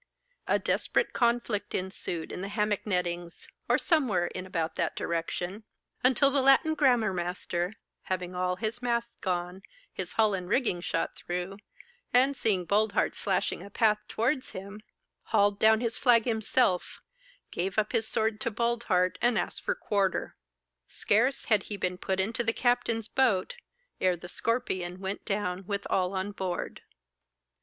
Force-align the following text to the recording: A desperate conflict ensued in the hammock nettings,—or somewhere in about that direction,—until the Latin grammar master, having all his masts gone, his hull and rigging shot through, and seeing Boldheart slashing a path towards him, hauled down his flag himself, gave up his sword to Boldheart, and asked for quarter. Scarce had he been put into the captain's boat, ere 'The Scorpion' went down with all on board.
A 0.47 0.57
desperate 0.57 1.13
conflict 1.13 1.75
ensued 1.75 2.31
in 2.31 2.41
the 2.41 2.47
hammock 2.47 2.87
nettings,—or 2.87 3.77
somewhere 3.77 4.25
in 4.25 4.47
about 4.47 4.75
that 4.75 4.95
direction,—until 4.95 6.31
the 6.31 6.41
Latin 6.41 6.73
grammar 6.73 7.13
master, 7.13 7.75
having 8.05 8.33
all 8.33 8.55
his 8.55 8.81
masts 8.81 9.17
gone, 9.21 9.61
his 9.93 10.13
hull 10.13 10.33
and 10.33 10.49
rigging 10.49 10.81
shot 10.81 11.15
through, 11.15 11.57
and 12.11 12.35
seeing 12.35 12.65
Boldheart 12.65 13.13
slashing 13.13 13.61
a 13.61 13.69
path 13.69 13.99
towards 14.07 14.53
him, 14.53 14.81
hauled 15.25 15.59
down 15.59 15.81
his 15.81 15.99
flag 15.99 16.25
himself, 16.25 16.99
gave 17.51 17.77
up 17.77 17.91
his 17.91 18.07
sword 18.07 18.41
to 18.41 18.49
Boldheart, 18.49 19.19
and 19.21 19.37
asked 19.37 19.61
for 19.63 19.75
quarter. 19.75 20.35
Scarce 20.87 21.45
had 21.45 21.65
he 21.69 21.77
been 21.77 21.99
put 21.99 22.19
into 22.19 22.43
the 22.43 22.53
captain's 22.53 23.07
boat, 23.07 23.53
ere 23.99 24.17
'The 24.17 24.27
Scorpion' 24.27 24.99
went 24.99 25.25
down 25.25 25.63
with 25.67 25.85
all 25.91 26.13
on 26.15 26.31
board. 26.31 26.81